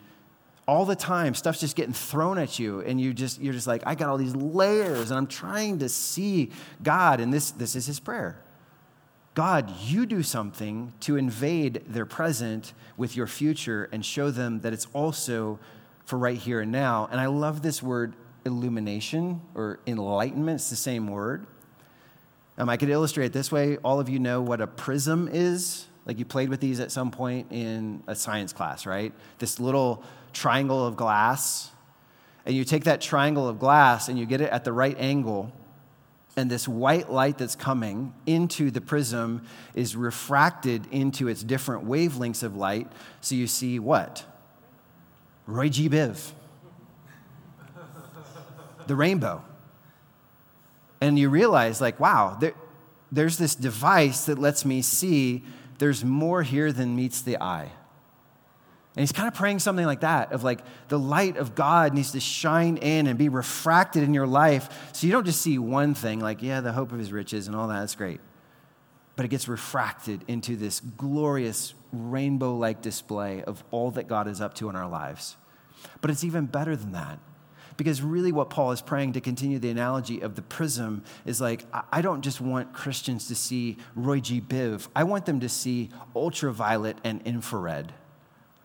[0.66, 3.82] all the time stuff's just getting thrown at you and you just you're just like
[3.86, 6.50] i got all these layers and i'm trying to see
[6.82, 8.40] god and this this is his prayer.
[9.34, 14.72] God you do something to invade their present with your future and show them that
[14.72, 15.58] it's also
[16.06, 17.06] for right here and now.
[17.10, 21.46] And i love this word illumination or enlightenment it's the same word.
[22.58, 23.76] Um, i could illustrate this way.
[23.78, 27.10] All of you know what a prism is like you played with these at some
[27.10, 30.02] point in a science class right this little
[30.36, 31.70] triangle of glass,
[32.44, 35.50] and you take that triangle of glass and you get it at the right angle,
[36.36, 39.42] and this white light that's coming into the prism
[39.74, 42.86] is refracted into its different wavelengths of light.
[43.22, 44.24] So you see what?
[45.46, 45.88] Roy G.
[45.88, 46.32] Biv.
[48.86, 49.42] the rainbow.
[51.00, 52.54] And you realize, like, wow, there,
[53.10, 55.44] there's this device that lets me see
[55.78, 57.70] there's more here than meets the eye.
[58.96, 62.12] And he's kind of praying something like that of like the light of God needs
[62.12, 65.94] to shine in and be refracted in your life so you don't just see one
[65.94, 68.20] thing like, yeah, the hope of his riches and all that, that's great.
[69.14, 74.40] But it gets refracted into this glorious rainbow like display of all that God is
[74.40, 75.36] up to in our lives.
[76.00, 77.18] But it's even better than that.
[77.76, 81.66] Because really, what Paul is praying to continue the analogy of the prism is like,
[81.92, 84.40] I don't just want Christians to see Roy G.
[84.40, 87.92] Biv, I want them to see ultraviolet and infrared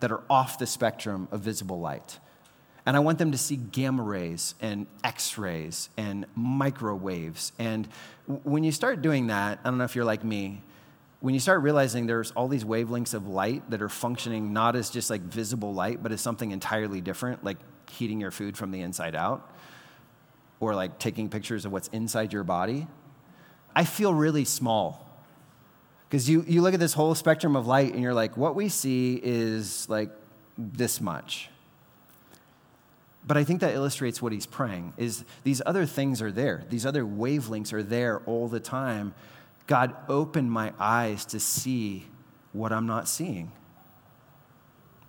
[0.00, 2.18] that are off the spectrum of visible light.
[2.84, 7.52] And I want them to see gamma rays and X rays and microwaves.
[7.58, 7.86] And
[8.26, 10.62] when you start doing that, I don't know if you're like me,
[11.20, 14.90] when you start realizing there's all these wavelengths of light that are functioning not as
[14.90, 17.58] just like visible light, but as something entirely different, like
[17.92, 19.50] heating your food from the inside out,
[20.60, 22.86] or like taking pictures of what's inside your body,
[23.74, 25.08] I feel really small
[26.12, 28.68] because you, you look at this whole spectrum of light and you're like, what we
[28.68, 30.10] see is like
[30.58, 31.48] this much.
[33.26, 36.64] But I think that illustrates what he's praying is these other things are there.
[36.68, 39.14] These other wavelengths are there all the time.
[39.66, 42.04] God, open my eyes to see
[42.52, 43.50] what I'm not seeing.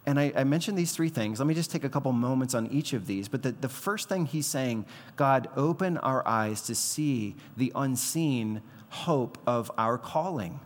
[0.05, 1.39] And I, I, mentioned these three things.
[1.39, 3.29] Let me just take a couple moments on each of these.
[3.29, 4.85] But the, the first thing he's saying,
[5.15, 10.59] God, open our eyes to see the unseen hope of our calling.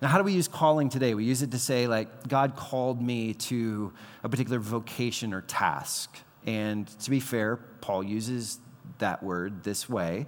[0.00, 1.14] Now, how do we use calling today?
[1.14, 6.16] We use it to say, like, God called me to a particular vocation or task.
[6.46, 8.60] And to be fair, Paul uses
[8.98, 10.26] that word this way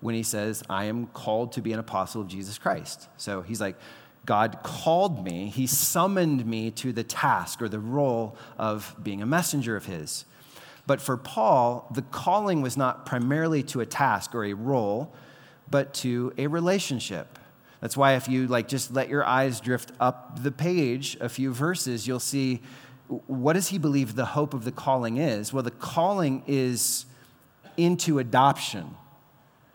[0.00, 3.08] when he says, I am called to be an apostle of Jesus Christ.
[3.16, 3.76] So he's like,
[4.26, 9.26] God called me, he summoned me to the task or the role of being a
[9.26, 10.24] messenger of his.
[10.86, 15.12] But for Paul, the calling was not primarily to a task or a role,
[15.70, 17.38] but to a relationship.
[17.80, 21.52] That's why if you like just let your eyes drift up the page a few
[21.52, 22.62] verses, you'll see
[23.26, 25.52] what does he believe the hope of the calling is?
[25.52, 27.04] Well, the calling is
[27.76, 28.96] into adoption.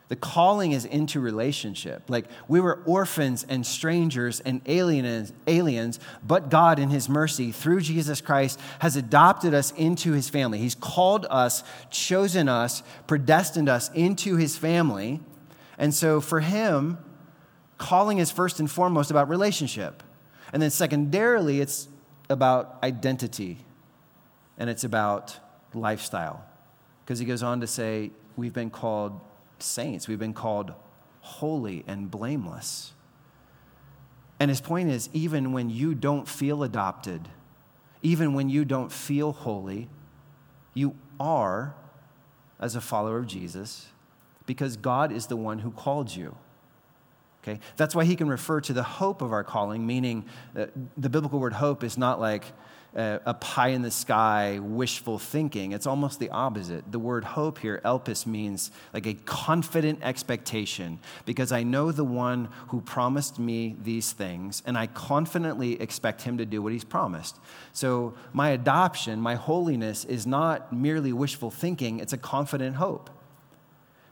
[0.10, 2.10] The calling is into relationship.
[2.10, 7.82] Like we were orphans and strangers and aliens, aliens, but God, in His mercy, through
[7.82, 10.58] Jesus Christ, has adopted us into His family.
[10.58, 15.20] He's called us, chosen us, predestined us into His family.
[15.78, 16.98] And so for Him,
[17.78, 20.02] calling is first and foremost about relationship.
[20.52, 21.88] And then secondarily, it's
[22.30, 23.60] about identity
[24.58, 25.38] and it's about
[25.74, 26.44] lifestyle.
[27.06, 29.20] Because he goes on to say, we've been called
[29.64, 30.74] saints, we've been called
[31.22, 32.94] holy and blameless.
[34.40, 37.28] And his point is even when you don't feel adopted,
[38.02, 39.90] even when you don't feel holy,
[40.74, 41.76] you are,
[42.60, 43.88] as a follower of Jesus,
[44.46, 46.36] because God is the one who called you.
[47.44, 47.60] Okay?
[47.78, 50.26] That's why he can refer to the hope of our calling, meaning
[50.58, 50.68] uh,
[50.98, 52.46] the biblical word hope is not like
[52.96, 55.72] a, a pie in the sky, wishful thinking.
[55.72, 56.92] It's almost the opposite.
[56.92, 62.50] The word hope here, elpis, means like a confident expectation because I know the one
[62.70, 67.38] who promised me these things and I confidently expect him to do what he's promised.
[67.74, 73.10] So my adoption, my holiness, is not merely wishful thinking, it's a confident hope.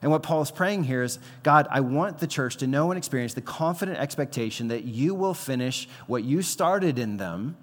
[0.01, 2.97] And what Paul is praying here is God, I want the church to know and
[2.97, 7.57] experience the confident expectation that you will finish what you started in them.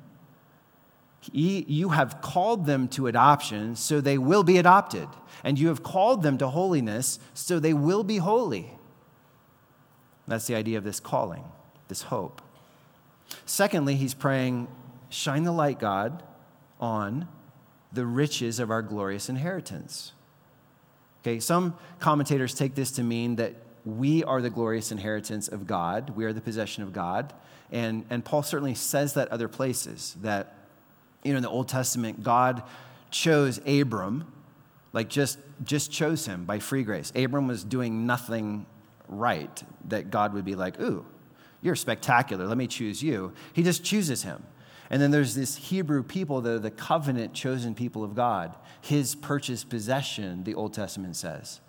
[1.32, 5.08] You have called them to adoption, so they will be adopted.
[5.42, 8.70] And you have called them to holiness, so they will be holy.
[10.26, 11.44] That's the idea of this calling,
[11.88, 12.42] this hope.
[13.46, 14.68] Secondly, he's praying,
[15.08, 16.22] shine the light, God,
[16.80, 17.28] on
[17.92, 20.12] the riches of our glorious inheritance.
[21.22, 26.10] Okay, some commentators take this to mean that we are the glorious inheritance of God,
[26.10, 27.32] we are the possession of God.
[27.70, 30.54] And, and Paul certainly says that other places, that
[31.24, 32.62] you know, in the Old Testament, God
[33.10, 34.30] chose Abram,
[34.92, 37.12] like just, just chose him by free grace.
[37.16, 38.66] Abram was doing nothing
[39.08, 41.04] right that God would be like, ooh,
[41.62, 43.32] you're spectacular, let me choose you.
[43.52, 44.44] He just chooses him.
[44.90, 49.14] And then there's this Hebrew people that are the covenant chosen people of God, his
[49.14, 51.60] purchased possession, the Old Testament says.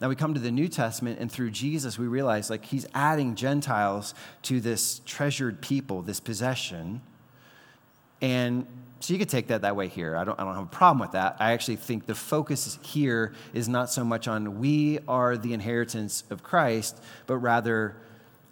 [0.00, 3.34] Now we come to the New Testament, and through Jesus, we realize like he's adding
[3.34, 7.00] Gentiles to this treasured people, this possession.
[8.20, 8.66] And
[9.00, 10.16] so you could take that that way here.
[10.16, 11.36] I don't, I don't have a problem with that.
[11.38, 16.24] I actually think the focus here is not so much on we are the inheritance
[16.30, 17.96] of Christ, but rather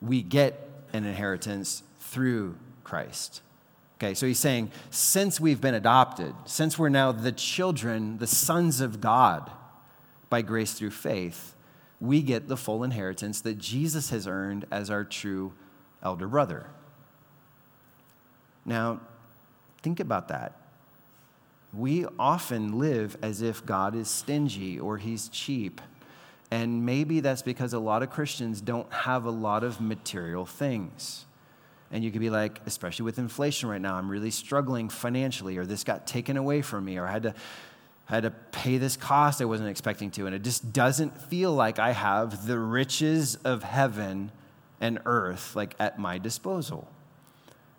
[0.01, 3.41] we get an inheritance through Christ.
[3.99, 8.81] Okay, so he's saying, since we've been adopted, since we're now the children, the sons
[8.81, 9.51] of God
[10.29, 11.55] by grace through faith,
[12.01, 15.53] we get the full inheritance that Jesus has earned as our true
[16.03, 16.67] elder brother.
[18.65, 19.01] Now,
[19.85, 20.57] think about that.
[21.75, 25.81] We often live as if God is stingy or he's cheap.
[26.51, 31.27] And maybe that's because a lot of Christians don't have a lot of material things.
[31.91, 35.67] And you could be like, especially with inflation right now, I'm really struggling financially, or
[35.67, 37.35] this got taken away from me, or I had to,
[38.07, 40.27] had to pay this cost I wasn't expecting to.
[40.27, 44.33] And it just doesn't feel like I have the riches of heaven
[44.81, 46.89] and earth like at my disposal.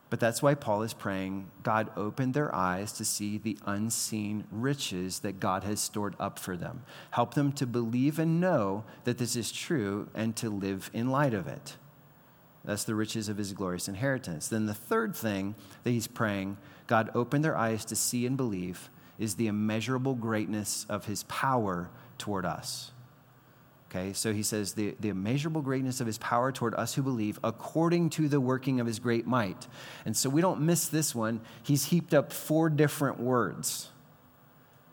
[0.10, 5.20] But that's why Paul is praying, God, open their eyes to see the unseen riches
[5.20, 6.84] that God has stored up for them.
[7.12, 11.34] Help them to believe and know that this is true and to live in light
[11.34, 11.78] of it.
[12.64, 14.48] That's the riches of his glorious inheritance.
[14.48, 18.90] Then the third thing that he's praying, God, open their eyes to see and believe,
[19.18, 22.92] is the immeasurable greatness of his power toward us.
[23.90, 27.40] Okay, so he says, the, the immeasurable greatness of his power toward us who believe,
[27.44, 29.68] according to the working of his great might.
[30.06, 31.40] And so we don't miss this one.
[31.64, 33.90] He's heaped up four different words.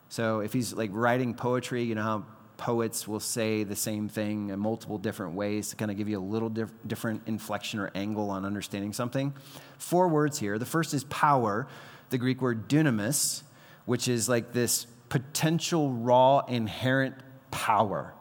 [0.09, 2.25] So if he's like writing poetry, you know how
[2.55, 6.19] poets will say the same thing in multiple different ways to kind of give you
[6.19, 9.33] a little dif- different inflection or angle on understanding something.
[9.79, 10.57] Four words here.
[10.57, 11.67] The first is power,
[12.09, 13.43] the Greek word dunamis,
[13.85, 17.15] which is like this potential, raw, inherent
[17.51, 18.13] power,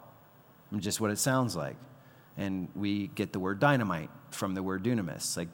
[0.80, 1.76] just what it sounds like.
[2.36, 5.36] And we get the word dynamite from the word dunamis.
[5.36, 5.48] Like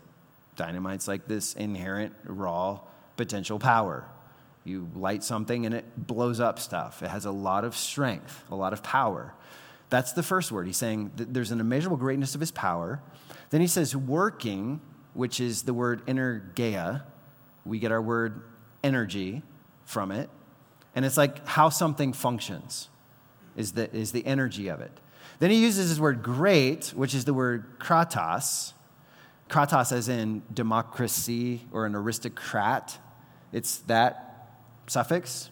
[0.56, 2.80] dynamite's like this inherent, raw,
[3.16, 4.06] potential power.
[4.64, 7.02] You light something and it blows up stuff.
[7.02, 9.34] It has a lot of strength, a lot of power.
[9.90, 10.66] That's the first word.
[10.66, 13.00] He's saying there's an immeasurable greatness of his power.
[13.50, 14.80] Then he says working,
[15.14, 17.04] which is the word energeia.
[17.64, 18.42] We get our word
[18.84, 19.42] energy
[19.84, 20.28] from it.
[20.94, 22.88] And it's like how something functions
[23.56, 24.92] is the, is the energy of it.
[25.38, 28.72] Then he uses his word great, which is the word kratos.
[29.48, 32.98] Kratos as in democracy or an aristocrat.
[33.52, 34.50] It's that
[34.86, 35.50] suffix.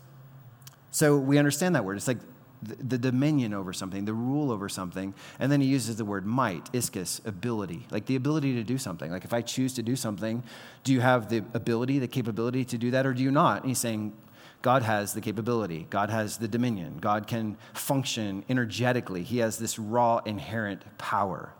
[0.90, 1.96] So we understand that word.
[1.96, 2.18] It's like
[2.62, 5.14] the, the, dominion over something, the rule over something.
[5.38, 9.10] And then he uses the word might, ischus, ability, like the ability to do something.
[9.10, 10.42] Like if I choose to do something,
[10.84, 13.62] do you have the ability, the capability to do that, or do you not?
[13.62, 14.14] And he's saying,
[14.62, 15.86] God has the capability.
[15.90, 16.98] God has the dominion.
[16.98, 19.22] God can function energetically.
[19.22, 21.52] He has this raw, inherent power.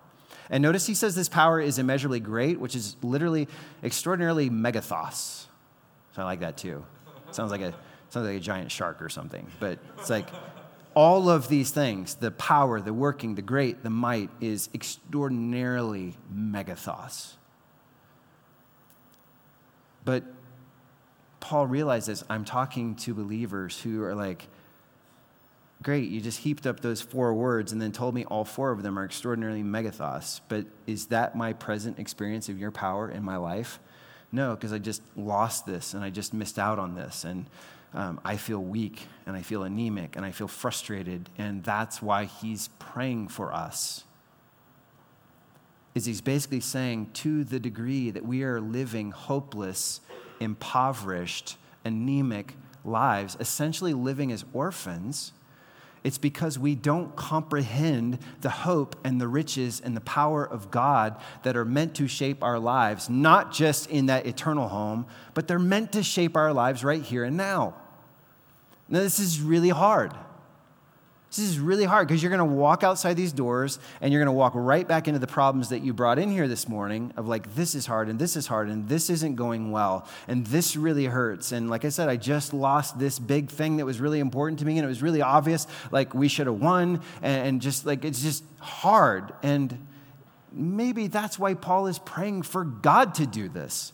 [0.51, 3.49] And notice he says this power is immeasurably great, which is literally
[3.83, 5.47] extraordinarily megathos.
[6.15, 6.85] So I like that too.
[7.31, 7.75] Sounds like a
[8.09, 9.47] sounds like a giant shark or something.
[9.61, 10.29] But it's like
[10.95, 17.35] all of these things, the power, the working, the great, the might is extraordinarily megathos.
[20.05, 20.25] But
[21.47, 24.49] Paul realizes I'm talking to believers who are like,
[25.81, 28.83] great, you just heaped up those four words and then told me all four of
[28.83, 30.41] them are extraordinarily megathos.
[30.49, 33.79] But is that my present experience of your power in my life?
[34.33, 37.23] No, because I just lost this and I just missed out on this.
[37.23, 37.47] And
[37.95, 41.31] um, I feel weak and I feel anemic and I feel frustrated.
[41.39, 44.03] And that's why he's praying for us.
[45.97, 50.03] Is he's basically saying to the degree that we are living hopeless,
[50.41, 52.53] impoverished, anemic
[52.85, 55.33] lives, essentially living as orphans,
[56.05, 61.19] it's because we don't comprehend the hope and the riches and the power of God
[61.45, 65.59] that are meant to shape our lives, not just in that eternal home, but they're
[65.59, 67.75] meant to shape our lives right here and now.
[68.91, 70.13] Now, this is really hard.
[71.29, 74.33] This is really hard because you're going to walk outside these doors and you're going
[74.33, 77.27] to walk right back into the problems that you brought in here this morning of
[77.27, 80.77] like, this is hard and this is hard and this isn't going well and this
[80.77, 81.51] really hurts.
[81.51, 84.65] And like I said, I just lost this big thing that was really important to
[84.65, 87.03] me and it was really obvious, like we should have won.
[87.23, 89.33] And just like, it's just hard.
[89.43, 89.87] And
[90.53, 93.93] maybe that's why Paul is praying for God to do this.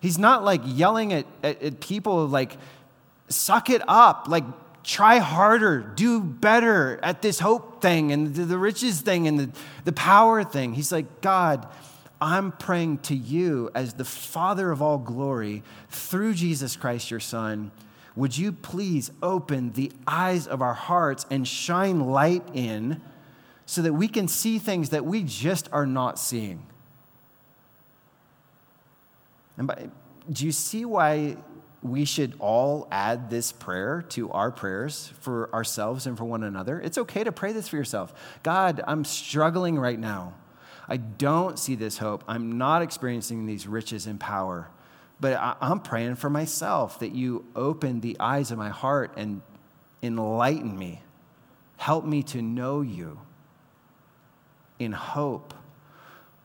[0.00, 2.56] He's not like yelling at, at, at people like,
[3.28, 4.44] suck it up, like,
[4.88, 9.50] try harder, do better at this hope thing and the, the riches thing and the,
[9.84, 10.72] the power thing.
[10.72, 11.68] He's like, God,
[12.22, 17.70] I'm praying to you as the Father of all glory through Jesus Christ, your Son.
[18.16, 23.02] Would you please open the eyes of our hearts and shine light in
[23.66, 26.62] so that we can see things that we just are not seeing?
[29.58, 29.90] And by,
[30.32, 31.36] do you see why
[31.82, 36.80] we should all add this prayer to our prayers for ourselves and for one another.
[36.80, 38.12] It's okay to pray this for yourself.
[38.42, 40.34] God, I'm struggling right now.
[40.88, 42.24] I don't see this hope.
[42.26, 44.68] I'm not experiencing these riches and power.
[45.20, 49.42] But I'm praying for myself that you open the eyes of my heart and
[50.02, 51.02] enlighten me.
[51.76, 53.20] Help me to know you
[54.78, 55.54] in hope.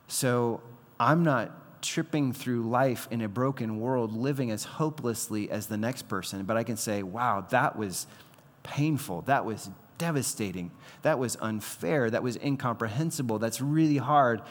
[0.08, 0.62] So
[1.00, 1.52] I'm not
[1.84, 6.58] tripping through life in a broken world, living as hopelessly as the next person, but
[6.58, 8.08] I can say, wow, that was
[8.64, 9.22] painful.
[9.24, 10.72] That was devastating.
[11.04, 12.10] That was unfair.
[12.10, 13.38] That was incomprehensible.
[13.38, 14.42] That's really hard.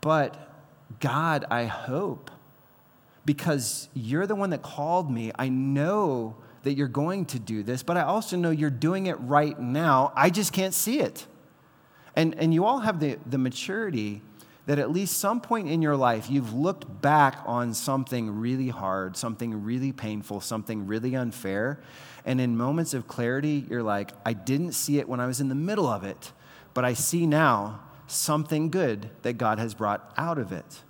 [0.00, 0.36] But
[1.00, 2.30] God, I hope,
[3.24, 7.82] because you're the one that called me, I know that you're going to do this,
[7.82, 10.12] but I also know you're doing it right now.
[10.16, 11.26] I just can't see it.
[12.16, 14.22] And, and you all have the, the maturity
[14.68, 19.16] that at least some point in your life you've looked back on something really hard,
[19.16, 21.80] something really painful, something really unfair.
[22.26, 25.48] And in moments of clarity, you're like, I didn't see it when I was in
[25.48, 26.32] the middle of it,
[26.74, 30.82] but I see now something good that God has brought out of it.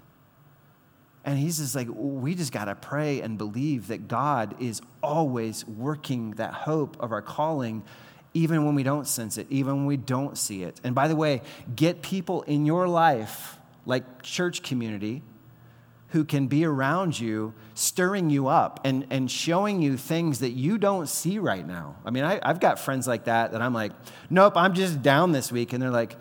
[1.25, 5.65] And he's just like, we just got to pray and believe that God is always
[5.69, 7.85] working that hope of our calling,
[8.35, 10.81] even when we don't sense it, even when we don't see it.
[10.83, 11.43] And by the way,
[11.77, 13.55] get people in your life
[13.89, 15.23] like church community
[16.09, 20.79] who can be around you, stirring you up and, and showing you things that you
[20.79, 21.97] don't see right now.
[22.05, 23.93] I mean, I, I've got friends like that that I'm like,
[24.31, 25.73] nope, I'm just down this week.
[25.73, 26.17] And they're like,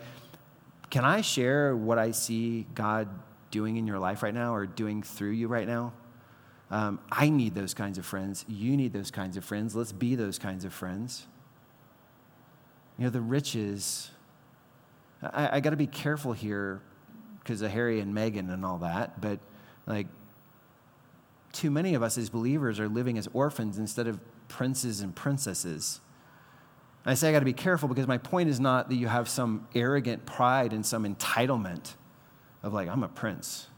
[0.90, 3.08] can I share what I see God
[3.50, 5.92] doing in your life right now or doing through you right now?
[6.70, 8.44] Um, I need those kinds of friends.
[8.48, 9.76] You need those kinds of friends.
[9.76, 11.26] Let's be those kinds of friends.
[12.98, 14.10] You know, the riches,
[15.22, 16.82] I, I got to be careful here
[17.48, 19.40] because of Harry and Meghan and all that, but
[19.86, 20.06] like
[21.50, 26.00] too many of us as believers are living as orphans instead of princes and princesses.
[27.06, 29.30] I say I got to be careful because my point is not that you have
[29.30, 31.94] some arrogant pride and some entitlement
[32.62, 33.68] of like I'm a prince.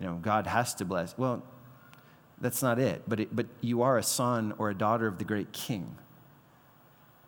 [0.00, 1.16] You know, God has to bless.
[1.16, 1.44] Well,
[2.40, 3.04] that's not it.
[3.06, 5.96] But it, but you are a son or a daughter of the great king.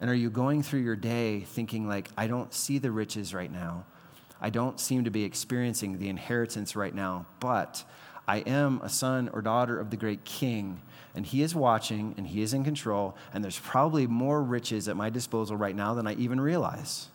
[0.01, 3.51] And are you going through your day thinking like I don't see the riches right
[3.51, 3.85] now?
[4.41, 7.84] I don't seem to be experiencing the inheritance right now, but
[8.26, 10.82] I am a son or daughter of the great king,
[11.14, 14.97] and he is watching and he is in control, and there's probably more riches at
[14.97, 17.09] my disposal right now than I even realize.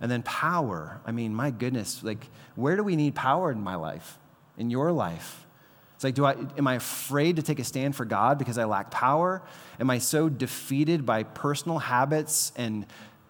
[0.00, 1.00] And then power.
[1.06, 4.18] I mean, my goodness, like, where do we need power in my life,
[4.56, 5.46] in your life?
[5.94, 8.64] It's like, do I, am I afraid to take a stand for God because I
[8.64, 9.42] lack power?
[9.80, 12.86] Am I so defeated by personal habits and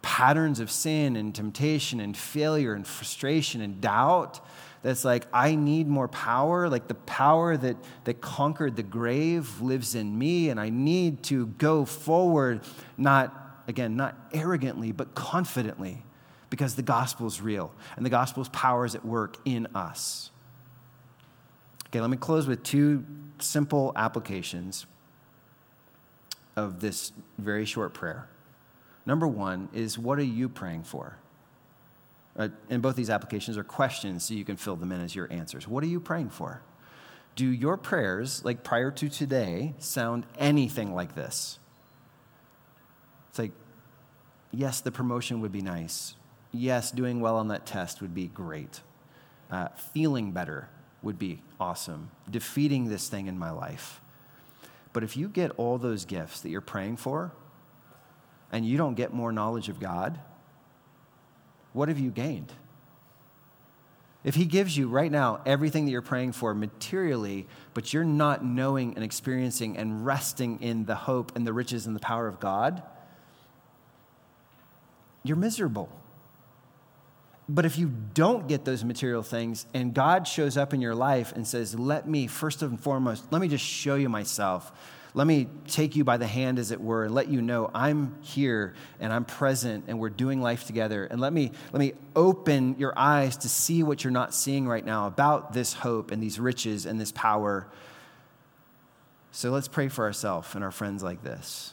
[0.08, 4.40] patterns of sin and temptation and failure and frustration and doubt
[4.80, 6.70] that's like i need more power.
[6.70, 11.48] Like the power that, that conquered the grave lives in me and i need to
[11.58, 12.62] go forward
[12.96, 16.02] not again not arrogantly but confidently
[16.48, 20.30] because the gospel is real and the gospel's power is at work in us.
[21.88, 23.04] Okay let me close with two
[23.40, 24.86] simple applications
[26.56, 28.26] of this very short prayer
[29.08, 31.16] Number one is what are you praying for?
[32.36, 35.32] Uh, and both these applications are questions, so you can fill them in as your
[35.32, 35.66] answers.
[35.66, 36.60] What are you praying for?
[37.34, 41.58] Do your prayers, like prior to today, sound anything like this?
[43.30, 43.52] It's like,
[44.52, 46.14] yes, the promotion would be nice.
[46.52, 48.82] Yes, doing well on that test would be great.
[49.50, 50.68] Uh, feeling better
[51.00, 52.10] would be awesome.
[52.30, 54.02] Defeating this thing in my life.
[54.92, 57.32] But if you get all those gifts that you're praying for,
[58.52, 60.18] and you don't get more knowledge of God,
[61.72, 62.52] what have you gained?
[64.24, 68.44] If He gives you right now everything that you're praying for materially, but you're not
[68.44, 72.40] knowing and experiencing and resting in the hope and the riches and the power of
[72.40, 72.82] God,
[75.22, 75.88] you're miserable.
[77.48, 81.32] But if you don't get those material things and God shows up in your life
[81.32, 84.72] and says, Let me, first and foremost, let me just show you myself.
[85.18, 88.14] Let me take you by the hand, as it were, and let you know I'm
[88.22, 91.06] here and I'm present and we're doing life together.
[91.06, 94.86] And let me, let me open your eyes to see what you're not seeing right
[94.86, 97.66] now about this hope and these riches and this power.
[99.32, 101.72] So let's pray for ourselves and our friends like this.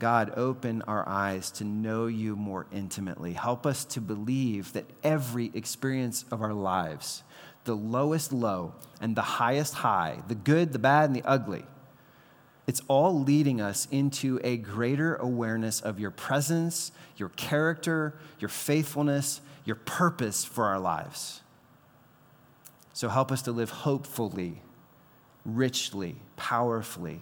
[0.00, 3.34] God, open our eyes to know you more intimately.
[3.34, 7.22] Help us to believe that every experience of our lives,
[7.66, 11.64] the lowest low and the highest high, the good, the bad, and the ugly,
[12.72, 19.42] it's all leading us into a greater awareness of your presence, your character, your faithfulness,
[19.66, 21.42] your purpose for our lives.
[22.94, 24.62] So help us to live hopefully,
[25.44, 27.20] richly, powerfully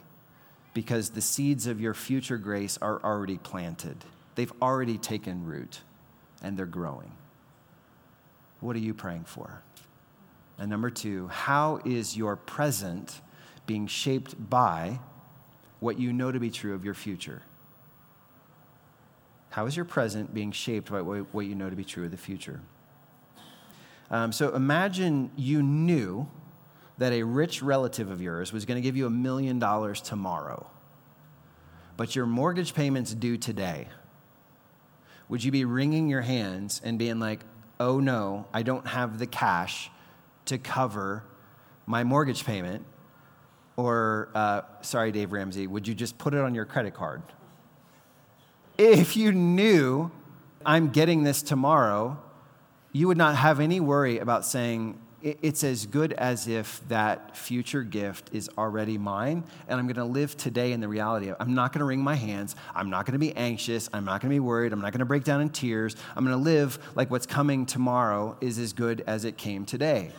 [0.72, 3.96] because the seeds of your future grace are already planted.
[4.36, 5.80] They've already taken root
[6.44, 7.10] and they're growing.
[8.60, 9.62] What are you praying for?
[10.60, 13.20] And number two, how is your present
[13.66, 15.00] being shaped by
[15.80, 17.42] what you know to be true of your future?
[19.50, 22.16] How is your present being shaped by what you know to be true of the
[22.16, 22.60] future?
[24.10, 26.28] Um, so imagine you knew
[26.98, 30.68] that a rich relative of yours was going to give you a million dollars tomorrow,
[31.96, 33.88] but your mortgage payment's due today,
[35.28, 37.40] would you be wringing your hands and being like,
[37.78, 39.90] oh no, I don't have the cash
[40.44, 41.24] to cover
[41.86, 42.84] my mortgage payment?
[43.80, 47.22] Or, uh, sorry, Dave Ramsey, would you just put it on your credit card?
[48.76, 50.10] If you knew
[50.66, 52.18] I'm getting this tomorrow,
[52.92, 57.82] you would not have any worry about saying, it's as good as if that future
[57.82, 61.54] gift is already mine and i'm going to live today in the reality of i'm
[61.54, 64.30] not going to wring my hands i'm not going to be anxious i'm not going
[64.30, 66.78] to be worried i'm not going to break down in tears i'm going to live
[66.94, 70.10] like what's coming tomorrow is as good as it came today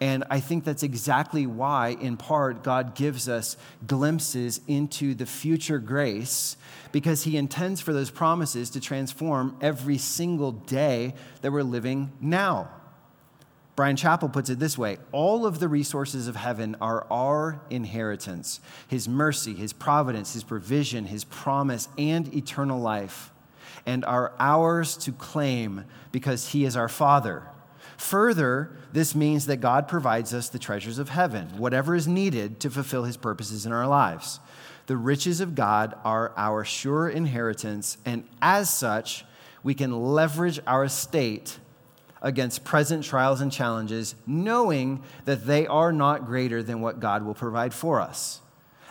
[0.00, 5.78] and I think that's exactly why, in part, God gives us glimpses into the future
[5.78, 6.56] grace
[6.92, 12.68] because He intends for those promises to transform every single day that we're living now.
[13.74, 18.60] Brian Chapell puts it this way All of the resources of heaven are our inheritance
[18.88, 23.30] His mercy, His providence, His provision, His promise, and eternal life,
[23.86, 27.44] and are ours to claim because He is our Father.
[27.98, 32.70] Further, this means that God provides us the treasures of heaven, whatever is needed to
[32.70, 34.40] fulfill His purposes in our lives.
[34.86, 39.24] The riches of God are our sure inheritance, and as such,
[39.62, 41.58] we can leverage our estate
[42.22, 47.34] against present trials and challenges, knowing that they are not greater than what God will
[47.34, 48.40] provide for us.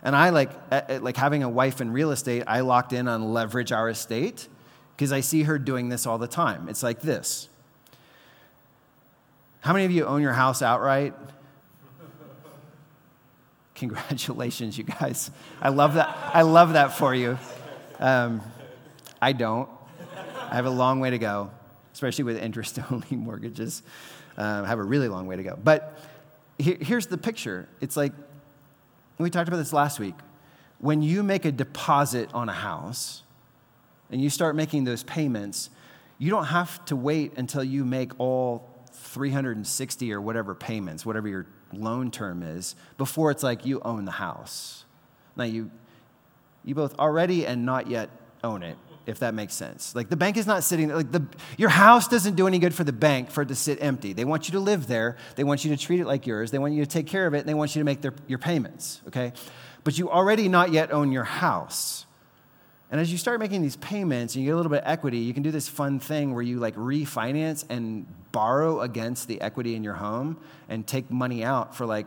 [0.04, 3.08] And I like, eh, eh, like having a wife in real estate, I locked in
[3.08, 4.48] on leverage our estate
[4.96, 6.70] because I see her doing this all the time.
[6.70, 7.50] It's like this.
[9.66, 11.16] How many of you own your house outright?
[13.74, 15.32] Congratulations, you guys.
[15.60, 16.16] I love that.
[16.34, 17.40] I love that for you.
[18.00, 18.42] Um,
[19.20, 19.68] I don't.
[20.52, 21.50] I have a long way to go
[21.96, 23.82] especially with interest only mortgages.
[24.38, 25.58] I have a really long way to go.
[25.62, 25.98] But
[26.60, 28.12] here's the picture it's like,
[29.18, 30.16] we talked about this last week.
[30.78, 33.24] When you make a deposit on a house
[34.12, 35.72] and you start making those payments,
[36.20, 38.75] you don't have to wait until you make all
[39.06, 44.12] 360 or whatever payments, whatever your loan term is, before it's like you own the
[44.12, 44.86] house.
[45.36, 45.72] Now, you,
[46.64, 48.10] you both already and not yet
[48.44, 49.94] own it if that makes sense.
[49.96, 51.26] Like the bank is not sitting like the
[51.58, 54.14] your house doesn't do any good for the bank for it to sit empty.
[54.14, 55.18] They want you to live there.
[55.36, 56.52] They want you to treat it like yours.
[56.52, 58.14] They want you to take care of it and they want you to make their,
[58.28, 59.34] your payments, okay?
[59.84, 62.05] But you already not yet own your house.
[62.92, 65.18] And as you start making these payments and you get a little bit of equity,
[65.18, 69.76] you can do this fun thing where you like refinance and borrow against the equity
[69.76, 70.38] in your home
[70.70, 72.06] and take money out for like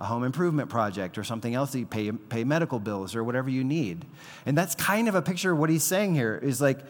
[0.00, 3.50] a home improvement project or something else that you pay, pay medical bills or whatever
[3.50, 4.04] you need.
[4.46, 6.80] And that's kind of a picture of what he's saying here is like,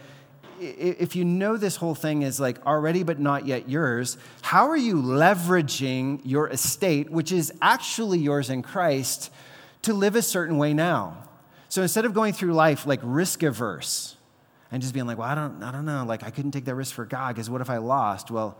[0.59, 4.77] if you know this whole thing is like already but not yet yours, how are
[4.77, 9.31] you leveraging your estate, which is actually yours in Christ,
[9.83, 11.29] to live a certain way now?
[11.77, 14.16] So instead of going through life like risk averse
[14.72, 16.74] and just being like, well, I don't, I don't know, like I couldn't take that
[16.74, 18.31] risk for God because what if I lost?
[18.31, 18.57] Well,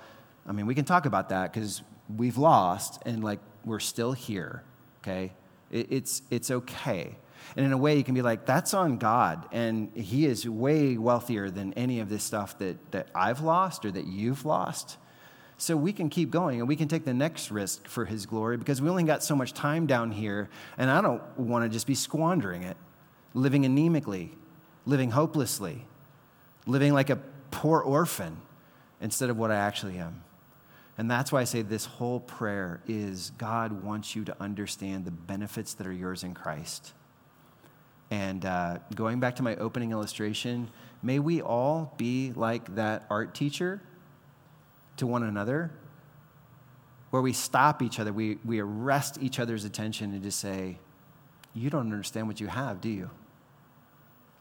[0.47, 1.81] I mean, we can talk about that because
[2.15, 4.65] we've lost and like we're still here,
[5.01, 5.33] okay?
[5.71, 7.17] It, it's, it's okay.
[7.57, 9.47] And in a way, you can be like, that's on God.
[9.51, 13.91] And He is way wealthier than any of this stuff that, that I've lost or
[13.93, 14.99] that you've lost.
[15.57, 18.59] So we can keep going and we can take the next risk for His glory
[18.59, 20.51] because we only got so much time down here.
[20.77, 22.77] And I don't want to just be squandering it,
[23.37, 24.31] living anemically,
[24.87, 25.85] living hopelessly,
[26.67, 27.17] living like a
[27.51, 28.39] poor orphan
[29.01, 30.23] instead of what I actually am.
[30.99, 35.11] And that's why I say this whole prayer is God wants you to understand the
[35.11, 36.95] benefits that are yours in Christ.
[38.11, 40.71] And uh, going back to my opening illustration,
[41.03, 43.83] may we all be like that art teacher
[44.97, 45.71] to one another,
[47.11, 50.79] where we stop each other, we, we arrest each other's attention and just say,
[51.53, 53.11] You don't understand what you have, do you?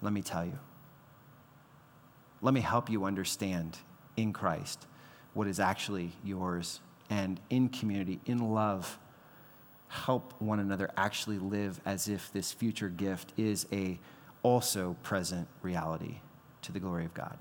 [0.06, 0.60] Let me tell you.
[2.44, 3.80] Let me help you understand
[4.16, 4.86] in Christ
[5.34, 6.80] what is actually yours
[7.10, 9.00] and in community, in love,
[9.88, 13.98] help one another actually live as if this future gift is a
[14.44, 16.20] also present reality
[16.62, 17.40] to the glory of God.